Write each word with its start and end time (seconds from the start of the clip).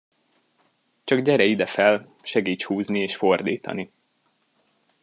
Csak 1.03 1.19
gyere 1.21 1.43
ide 1.43 1.65
fel, 1.65 2.15
segíts 2.21 2.65
húzni 2.65 2.99
és 3.01 3.15
fordítani. 3.15 3.91